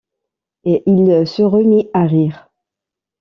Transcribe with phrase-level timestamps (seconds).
[0.63, 2.49] Et il se remit à rire.